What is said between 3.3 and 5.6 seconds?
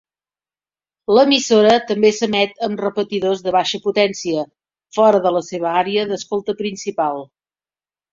de baixa potència fora de la